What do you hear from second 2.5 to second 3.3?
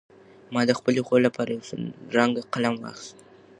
قلم واخیست.